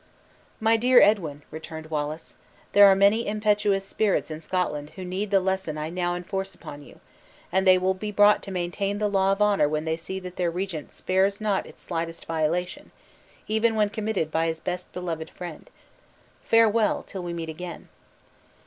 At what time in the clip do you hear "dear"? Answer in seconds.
0.77-0.99